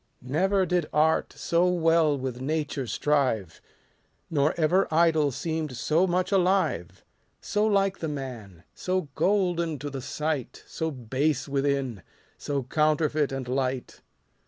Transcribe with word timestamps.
Never 0.23 0.65
did 0.65 0.87
art 0.91 1.31
so 1.33 1.67
well 1.69 2.17
with 2.17 2.41
nature 2.41 2.87
strive; 2.87 3.61
Nor 4.31 4.55
ever 4.59 4.87
idol 4.91 5.29
seem'd 5.31 5.77
so 5.77 6.07
much 6.07 6.31
alive: 6.31 7.05
So 7.39 7.67
like 7.67 7.99
the 7.99 8.07
man; 8.07 8.63
so 8.73 9.09
golden 9.13 9.77
to 9.77 9.91
the 9.91 10.01
sight, 10.01 10.63
So 10.65 10.89
base 10.89 11.47
within, 11.47 12.01
so 12.39 12.63
counterfeit 12.63 13.31
and 13.31 13.47
light. 13.47 14.01